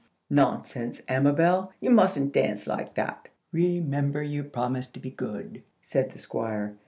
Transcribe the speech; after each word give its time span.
"Nonsense, 0.31 0.99
Amabel, 1.07 1.71
you 1.79 1.91
mustn't 1.91 2.33
dance 2.33 2.65
like 2.65 2.95
that. 2.95 3.27
Remember, 3.51 4.23
you 4.23 4.43
promised 4.43 4.95
to 4.95 4.99
be 4.99 5.11
good," 5.11 5.61
said 5.83 6.09
the 6.09 6.17
Squire. 6.17 6.75